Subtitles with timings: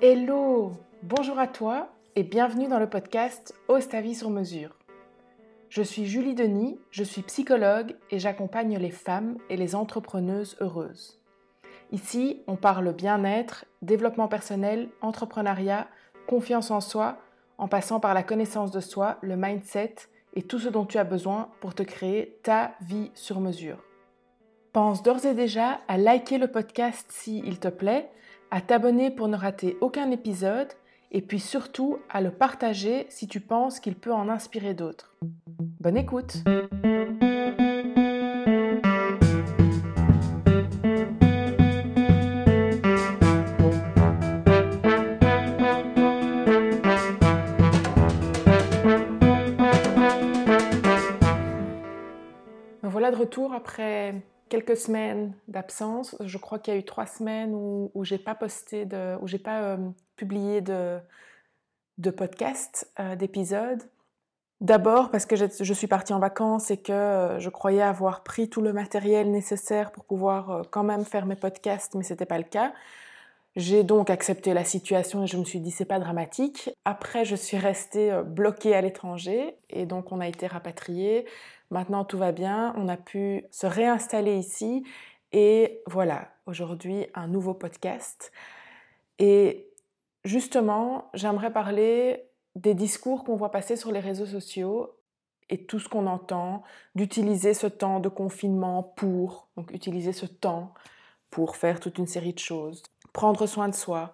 [0.00, 0.72] Hello,
[1.02, 4.70] bonjour à toi et bienvenue dans le podcast Ose ta vie sur mesure.
[5.68, 11.20] Je suis Julie Denis, je suis psychologue et j'accompagne les femmes et les entrepreneuses heureuses.
[11.92, 15.86] Ici, on parle bien-être, développement personnel, entrepreneuriat,
[16.26, 17.18] confiance en soi,
[17.58, 19.94] en passant par la connaissance de soi, le mindset
[20.34, 23.78] et tout ce dont tu as besoin pour te créer ta vie sur mesure.
[24.72, 28.10] Pense d'ores et déjà à liker le podcast si il te plaît,
[28.50, 30.68] à t'abonner pour ne rater aucun épisode
[31.12, 35.16] et puis surtout à le partager si tu penses qu'il peut en inspirer d'autres.
[35.80, 36.42] Bonne écoute
[53.26, 54.14] retour après
[54.48, 56.16] quelques semaines d'absence.
[56.20, 58.86] Je crois qu'il y a eu trois semaines où, où j'ai pas posté
[59.20, 59.76] où j'ai pas euh,
[60.16, 60.98] publié de,
[61.98, 63.82] de podcast, euh, d'épisodes.
[64.62, 68.48] D'abord parce que je, suis partie en vacances et que euh, je croyais avoir pris
[68.48, 72.38] tout le matériel nécessaire pour pouvoir euh, quand même faire mes podcasts, mais c'était pas
[72.38, 72.72] le cas.
[73.54, 76.70] J'ai donc accepté la situation et je me suis dit c'est pas dramatique.
[76.84, 81.26] Après, je suis restée bloquée à l'étranger et donc on a été rapatriés.
[81.70, 84.84] Maintenant tout va bien, on a pu se réinstaller ici
[85.32, 88.32] et voilà, aujourd'hui un nouveau podcast.
[89.18, 89.68] Et
[90.24, 94.96] justement, j'aimerais parler des discours qu'on voit passer sur les réseaux sociaux
[95.48, 96.62] et tout ce qu'on entend,
[96.94, 100.74] d'utiliser ce temps de confinement pour, donc utiliser ce temps
[101.30, 104.12] pour faire toute une série de choses, prendre soin de soi,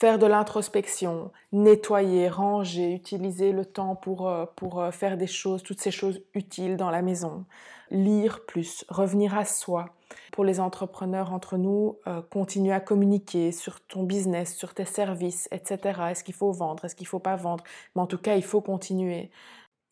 [0.00, 5.62] faire de l'introspection, nettoyer, ranger, utiliser le temps pour, euh, pour euh, faire des choses,
[5.62, 7.44] toutes ces choses utiles dans la maison,
[7.90, 9.90] lire plus, revenir à soi.
[10.32, 15.48] Pour les entrepreneurs entre nous, euh, continuer à communiquer sur ton business, sur tes services,
[15.52, 16.00] etc.
[16.10, 17.62] Est-ce qu'il faut vendre, est-ce qu'il ne faut pas vendre?
[17.94, 19.30] Mais en tout cas, il faut continuer.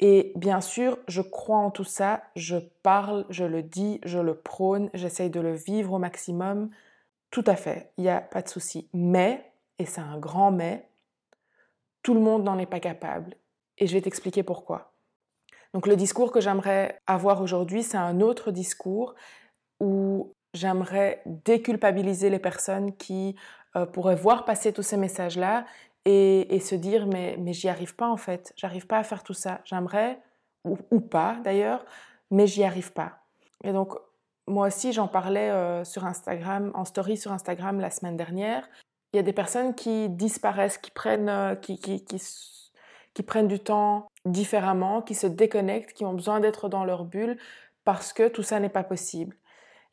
[0.01, 4.35] Et bien sûr, je crois en tout ça, je parle, je le dis, je le
[4.35, 6.71] prône, j'essaye de le vivre au maximum.
[7.31, 8.89] Tout à fait, il n'y a pas de souci.
[8.95, 9.45] Mais
[9.79, 10.89] et c'est un grand mais,
[12.03, 13.35] tout le monde n'en est pas capable.
[13.77, 14.93] Et je vais t'expliquer pourquoi.
[15.75, 19.15] Donc le discours que j'aimerais avoir aujourd'hui, c'est un autre discours
[19.81, 23.37] où j'aimerais déculpabiliser les personnes qui
[23.77, 25.67] euh, pourraient voir passer tous ces messages-là
[26.05, 29.35] et, se dire mais, mais j'y arrive pas en fait, j'arrive pas à faire tout
[29.35, 29.61] ça.
[29.65, 30.19] J'aimerais,
[30.65, 31.85] ou, ou, pas d'ailleurs,
[32.31, 33.19] mais j'y arrive pas.
[33.63, 33.93] Et donc
[34.47, 38.67] moi aussi j'en parlais euh, sur Instagram, en story sur Instagram la semaine dernière,
[39.13, 42.05] il y a des personnes qui disparaissent, qui prennent, euh, qui, qui,
[43.15, 47.39] qui, prennent du temps différemment, qui se déconnectent, qui ont besoin d'être dans leur bulle
[47.85, 49.37] parce que tout ça n'est pas possible.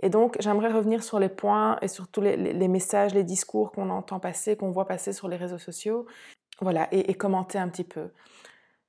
[0.02, 3.90] Et donc, j'aimerais revenir sur les points et sur tous les, messages, les discours qu'on
[3.90, 6.06] entend passer, qu'on voit passer sur les réseaux sociaux,
[6.60, 8.12] voilà, et commenter un petit peu.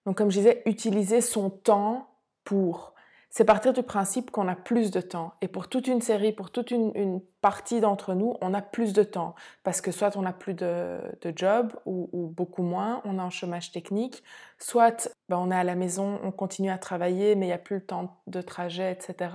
[0.05, 2.09] Donc, comme je disais, utiliser son temps
[2.43, 2.96] pour
[3.37, 5.35] c'est partir du principe qu'on a plus de temps.
[5.43, 9.03] Et pour toute une série, pour toute une, partie d'entre nous, on a plus de
[9.03, 9.35] temps.
[9.63, 13.21] Parce que soit on n'a plus de, de job ou, ou, beaucoup moins, on est
[13.21, 14.25] en chômage technique,
[14.59, 17.59] soit ben, on est à la maison, on continue à travailler, mais il n'y a
[17.59, 19.31] plus le temps de trajet, etc.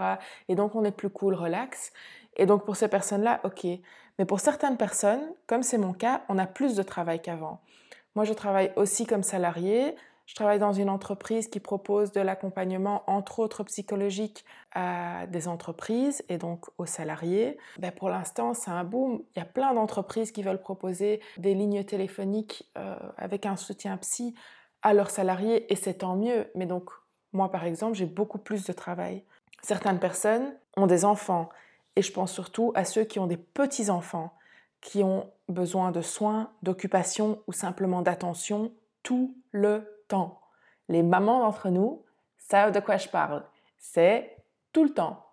[0.49, 1.93] Et donc on est plus cool, relax.
[2.37, 3.67] Et donc pour ces personnes-là, ok.
[4.17, 7.61] Mais pour certaines personnes, comme c'est mon cas, on a plus de travail qu'avant.
[8.15, 9.95] Moi, je travaille aussi comme salarié.
[10.31, 16.23] Je travaille dans une entreprise qui propose de l'accompagnement, entre autres psychologique, à des entreprises
[16.29, 17.57] et donc aux salariés.
[17.79, 19.23] Ben pour l'instant, c'est un boom.
[19.35, 23.97] Il y a plein d'entreprises qui veulent proposer des lignes téléphoniques euh, avec un soutien
[23.97, 24.33] psy
[24.83, 26.49] à leurs salariés et c'est tant mieux.
[26.55, 26.91] Mais donc,
[27.33, 29.25] moi, par exemple, j'ai beaucoup plus de travail.
[29.61, 31.49] Certaines personnes ont des enfants
[31.97, 34.33] et je pense surtout à ceux qui ont des petits-enfants
[34.79, 38.71] qui ont besoin de soins, d'occupation ou simplement d'attention
[39.03, 40.00] tout le
[40.89, 42.03] Les mamans d'entre nous
[42.37, 43.43] savent de quoi je parle?
[43.77, 44.37] C'est
[44.73, 45.25] tout le temps,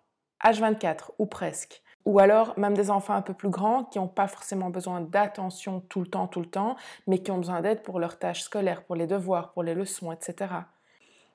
[0.43, 1.81] H24 ou presque.
[2.05, 5.81] Ou alors même des enfants un peu plus grands qui n'ont pas forcément besoin d'attention
[5.81, 6.75] tout le temps, tout le temps,
[7.07, 10.11] mais qui ont besoin d'aide pour leurs tâches scolaires, pour les devoirs, pour les leçons,
[10.11, 10.53] etc.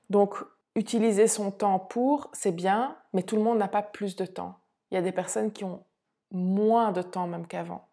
[0.09, 0.35] Donc,
[0.75, 4.59] utiliser son temps pour, c'est bien, mais tout le monde n'a pas plus de temps.
[4.91, 5.83] Il y a des personnes qui ont
[6.31, 7.87] moins de temps même qu'avant.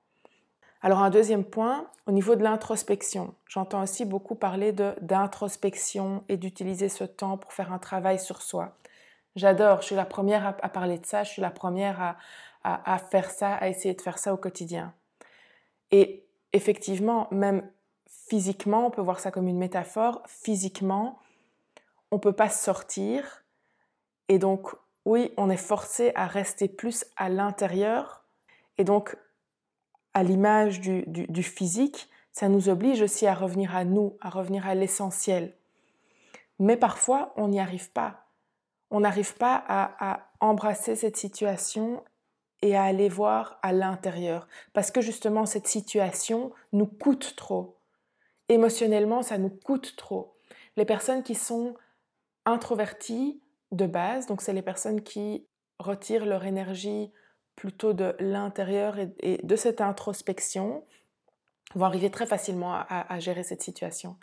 [0.82, 6.88] Alors un deuxième point, au niveau de l'introspection, j'entends aussi beaucoup parler d'introspection et d'utiliser
[6.88, 8.76] ce temps pour faire un travail sur soi.
[9.36, 12.16] J'adore, je suis la première à, parler de ça, je suis la première à,
[12.64, 14.92] à, à, faire ça, à essayer de faire ça au quotidien.
[15.92, 17.70] Et effectivement, même
[18.28, 21.20] physiquement, on peut voir ça comme une métaphore, physiquement,
[22.10, 23.44] on ne peut pas sortir.
[24.28, 24.68] Et donc,
[25.04, 28.24] oui, on est forcé à rester plus à l'intérieur.
[28.78, 29.16] Et donc,
[30.14, 34.74] à l'image du, physique, ça nous oblige aussi à revenir à nous, à revenir à
[34.74, 35.54] l'essentiel.
[36.58, 38.26] Mais parfois, on n'y arrive pas.
[38.90, 42.02] On n'arrive pas à embrasser cette situation
[42.62, 44.46] et à aller voir à l'intérieur.
[44.72, 47.76] Parce que justement, cette situation nous coûte trop.
[48.48, 50.36] Émotionnellement, ça nous coûte trop.
[50.76, 51.74] Les personnes qui sont
[52.46, 53.40] introverties
[53.72, 55.46] de base, donc c'est les personnes qui
[55.78, 57.12] retirent leur énergie
[57.56, 60.84] plutôt de l'intérieur et, de cette introspection,
[61.74, 64.16] vont arriver très facilement à, gérer cette situation.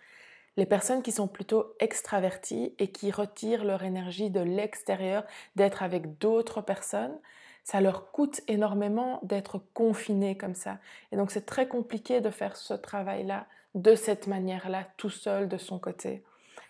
[0.58, 5.24] Les personnes qui sont plutôt extraverties et qui retirent leur énergie de l'extérieur,
[5.56, 7.18] d'être avec d'autres personnes,
[7.64, 10.80] ça leur coûte énormément d'être confinés comme ça.
[11.12, 15.58] Et donc c'est très compliqué de faire ce travail-là de cette manière-là, tout seul de
[15.58, 16.24] son côté.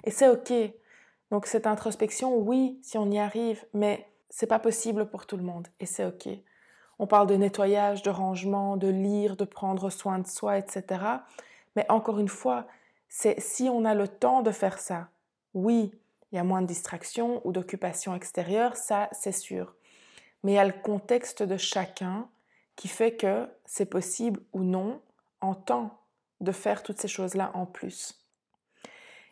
[0.04, 0.54] Et c'est ok.
[1.32, 5.44] Donc cette introspection, oui, si on y arrive, mais c'est pas possible pour tout le
[5.44, 6.28] monde et c'est ok.
[7.00, 10.84] On parle de nettoyage, de rangement, de lire, de prendre soin de soi, etc.
[11.76, 12.66] Mais encore une fois,
[13.08, 15.08] c'est si on a le temps de faire ça.
[15.54, 15.92] Oui,
[16.32, 19.74] il y a moins de distractions ou d'occupations extérieures, ça c'est sûr.
[20.44, 22.28] Mais il y a le contexte de chacun
[22.76, 25.02] qui fait que c'est possible ou non
[25.42, 25.98] en temps
[26.40, 28.24] de faire toutes ces choses-là en plus.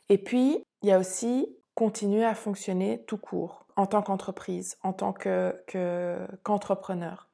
[0.10, 4.94] Et puis, il y a aussi continuer à fonctionner tout court en tant qu'entreprise, en
[4.94, 7.28] tant qu'entrepreneur.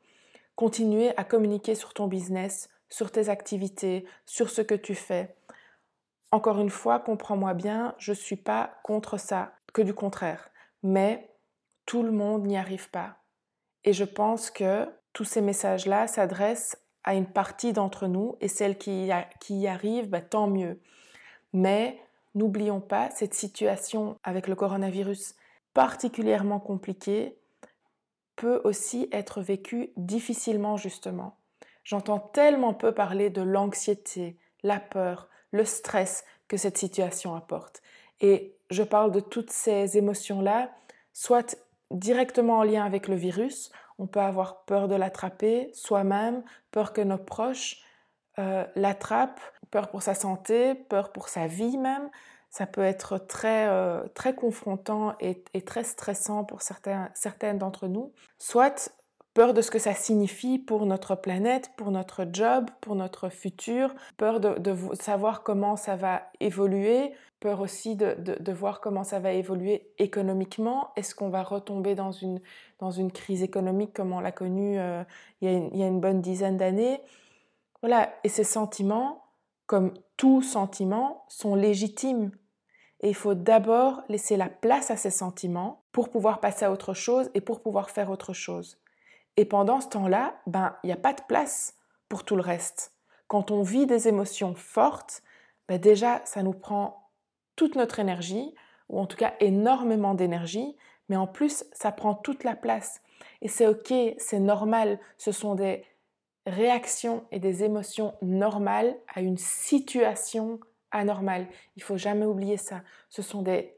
[0.56, 5.36] Continuer à communiquer sur ton business, sur tes activités, sur ce que tu fais.
[6.32, 10.50] Encore une fois, comprends-moi bien, je ne suis pas contre ça, que du contraire.
[10.84, 11.30] Mais
[11.86, 13.18] tout le monde n'y arrive pas.
[13.84, 18.78] Et je pense que tous ces messages-là s'adressent à une partie d'entre nous et celle
[18.78, 19.08] qui,
[19.50, 20.80] y arrive, bah, tant mieux.
[21.52, 22.00] Mais
[22.34, 25.36] n'oublions pas cette situation avec le coronavirus
[25.74, 27.38] particulièrement compliquée
[28.36, 31.38] peut aussi être vécue difficilement justement.
[31.84, 37.82] J'entends tellement peu parler de l'anxiété, la peur, le stress que cette situation apporte.
[38.22, 40.72] Et je parle de toutes ces émotions-là,
[41.12, 41.58] soit
[41.92, 47.02] directement en lien avec le virus, on peut avoir peur de l'attraper soi-même, peur que
[47.02, 47.84] nos proches
[48.40, 52.10] euh, l'attrapent, peur pour sa santé, peur pour sa vie même.
[52.54, 58.14] Ça peut être très, euh, très confrontant et, très stressant pour certains, certaines d'entre nous.
[58.38, 58.94] Soit
[59.34, 63.96] peur de ce que ça signifie pour notre planète, pour notre job, pour notre futur,
[64.18, 69.92] peur de, savoir comment ça va évoluer, peur aussi de, voir comment ça va évoluer
[69.98, 70.92] économiquement.
[70.96, 72.40] Est-ce qu'on va retomber dans une,
[72.80, 75.04] une crise économique comme on l'a connue euh,
[75.42, 77.02] il, il, y a une bonne dizaine d'années?
[77.82, 79.24] Voilà, et ces sentiments,
[79.66, 82.30] comme tout sentiment, sont légitimes.
[83.04, 86.94] Et il faut d'abord laisser la place à ces sentiments pour pouvoir passer à autre
[86.94, 88.80] chose et pour pouvoir faire autre chose.
[89.36, 91.76] Et pendant ce temps-là, ben, il n'y a pas de place
[92.08, 92.94] pour tout le reste.
[93.28, 95.22] Quand on vit des émotions fortes,
[95.68, 97.10] ben déjà, ça nous prend
[97.56, 98.56] toute notre énergie,
[98.90, 100.76] ou en tout cas énormément d'énergie,
[101.10, 103.02] mais en plus, ça prend toute la place.
[103.42, 105.84] Et c'est ok, c'est normal, ce sont des
[106.46, 110.60] réactions et des émotions normales à une situation
[110.94, 111.48] anormale.
[111.76, 112.82] Il faut jamais oublier ça.
[113.10, 113.76] Ce sont des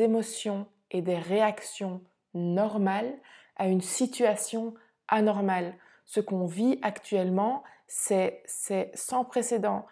[0.00, 2.02] émotions et des réactions
[2.34, 3.12] normales
[3.56, 4.74] à une situation
[5.06, 5.74] anormale.
[6.06, 8.42] Ce qu'on vit actuellement, c'est
[8.94, 9.86] sans précédent.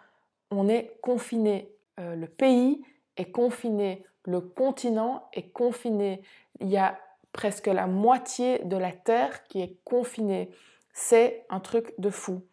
[0.51, 1.71] On est confiné.
[1.99, 2.83] Euh, le pays
[3.17, 4.03] est confiné.
[4.25, 6.21] Le continent est confiné.
[6.59, 6.99] Il y a
[7.31, 10.49] presque la moitié de la Terre qui est confinée.
[10.93, 12.43] C'est un truc de fou.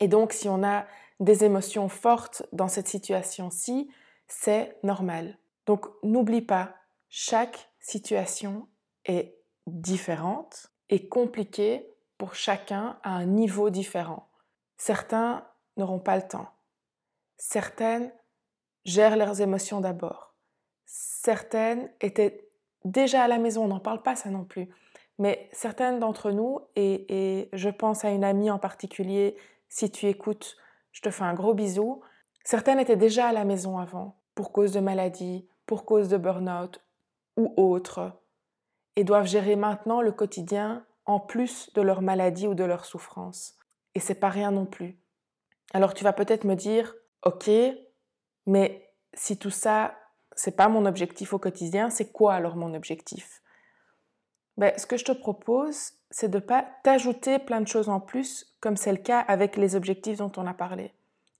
[0.00, 0.86] Et donc, si on a
[1.20, 3.90] des émotions fortes dans cette situation-ci,
[4.28, 5.38] c'est normal.
[5.66, 6.74] Donc, n'oublie pas,
[7.08, 8.68] chaque situation
[9.04, 9.34] est
[9.66, 14.28] différentes et compliquées pour chacun à un niveau différent.
[14.76, 15.46] Certains
[15.76, 16.48] n'auront pas le temps.
[17.36, 18.12] Certaines
[18.84, 20.34] gèrent leurs émotions d'abord.
[20.86, 22.48] Certaines étaient
[22.84, 24.68] déjà à la maison, on n'en parle pas ça non plus.
[25.18, 27.06] Mais certaines d'entre nous, et,
[27.40, 29.36] et, je pense à une amie en particulier,
[29.68, 30.56] si tu écoutes,
[30.98, 32.02] je te fais un gros bisou,
[32.42, 36.84] certaines étaient déjà à la maison avant, pour cause de maladie, pour cause de burn-out
[37.36, 38.20] ou autre,
[38.96, 43.54] et doivent gérer maintenant le quotidien en plus de leur maladie ou de leur souffrance.
[43.94, 44.98] Et c'est pas rien non plus.
[45.72, 47.48] Alors tu vas peut-être me dire, ok,
[48.46, 49.94] mais si tout ça,
[50.34, 53.40] c'est pas mon objectif au quotidien, c'est quoi alors mon objectif?
[54.58, 58.00] Ben, ce que je te propose, c'est de ne pas t'ajouter plein de choses en
[58.00, 60.92] plus, comme c'est le cas avec les objectifs dont on a parlé.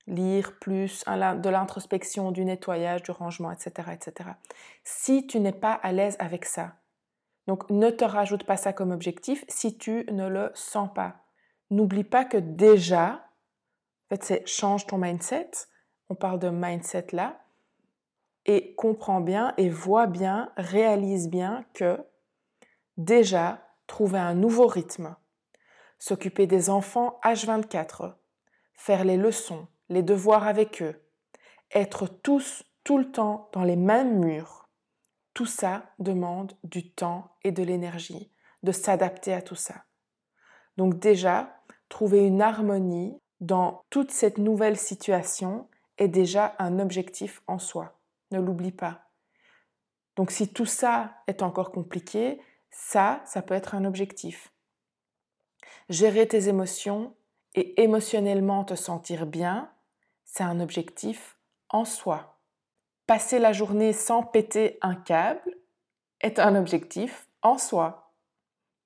[0.07, 4.31] Lire plus, de l'introspection, du nettoyage, du rangement, etc., etc.
[4.85, 6.77] Si tu n'es pas à l'aise avec ça,
[7.49, 11.17] donc ne te rajoute pas ça comme objectif si tu ne le sens pas.
[11.71, 13.25] N'oublie pas que déjà,
[14.07, 15.51] en fait, c'est change ton mindset.
[16.09, 17.41] On parle de mindset là.
[18.47, 21.99] Et comprends bien et vois bien, réalise bien que
[22.99, 25.17] déjà, trouver un nouveau rythme,
[25.99, 28.15] s'occuper des enfants H24,
[28.75, 31.03] faire les leçons, les devoirs avec eux,
[31.73, 34.69] être tous tout le temps dans les mêmes murs,
[35.33, 38.31] tout ça demande du temps et de l'énergie,
[38.63, 39.85] de s'adapter à tout ça.
[40.77, 47.59] Donc déjà, trouver une harmonie dans toute cette nouvelle situation est déjà un objectif en
[47.59, 48.01] soi.
[48.31, 49.09] Ne l'oublie pas.
[50.17, 52.41] Donc si tout ça est encore compliqué,
[52.81, 54.53] ça, ça peut être un objectif.
[55.89, 57.13] Gérer tes émotions
[57.55, 59.71] et émotionnellement te sentir bien,
[60.25, 61.37] c'est un objectif
[61.71, 62.39] en soi.
[63.07, 65.57] Passer la journée sans péter un câble
[66.21, 68.13] est un objectif en soi.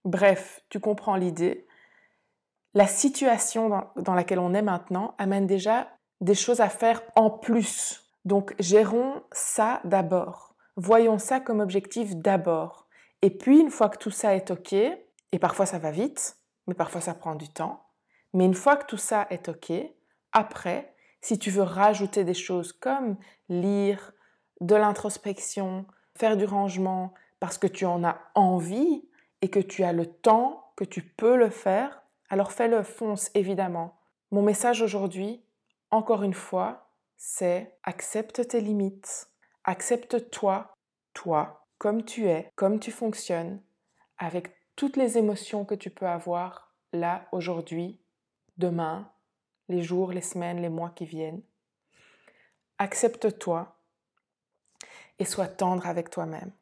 [0.04, 1.66] Bref, tu comprends l'idée
[2.74, 5.90] la situation dans, laquelle on est maintenant amène déjà
[6.22, 8.10] des choses à faire en plus.
[8.24, 10.56] Donc gérons ça d'abord.
[10.76, 12.81] Voyons ça comme objectif d'abord.
[13.22, 16.36] Et puis, une fois que tout ça est OK, et parfois ça va vite,
[16.66, 17.86] mais parfois ça prend du temps,
[18.34, 19.72] mais une fois que tout ça est OK,
[20.32, 23.16] après, si tu veux rajouter des choses comme
[23.48, 24.12] lire,
[24.60, 25.86] de l'introspection,
[26.16, 29.08] faire du rangement, parce que tu en as envie
[29.40, 33.98] et que tu as le temps, que tu peux le faire, alors fais-le, fonce évidemment.
[34.30, 35.44] Mon message aujourd'hui,
[35.90, 39.28] encore une fois, c'est accepte tes limites,
[39.64, 40.74] accepte-toi,
[41.12, 43.60] toi, comme tu es, comme tu fonctionnes,
[44.16, 47.98] avec toutes les émotions que tu peux avoir là, aujourd'hui,
[48.56, 49.10] demain,
[49.68, 51.42] les jours, les semaines, les mois qui viennent.
[52.78, 53.76] Accepte-toi
[55.18, 56.52] et sois tendre avec toi-même.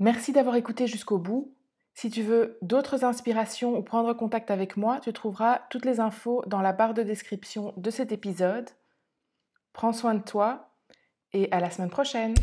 [0.00, 1.54] Merci d'avoir écouté jusqu'au bout.
[1.94, 6.42] Si tu veux d'autres inspirations ou prendre contact avec moi, tu trouveras toutes les infos
[6.46, 8.68] dans la barre de description de cet épisode.
[9.72, 10.74] Prends soin de toi
[11.32, 12.34] et à la semaine prochaine